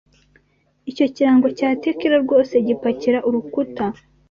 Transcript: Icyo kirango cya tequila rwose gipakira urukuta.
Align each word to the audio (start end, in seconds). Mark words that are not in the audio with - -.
Icyo 0.91 1.05
kirango 1.15 1.47
cya 1.57 1.69
tequila 1.83 2.17
rwose 2.23 2.53
gipakira 2.67 3.19
urukuta. 3.27 3.83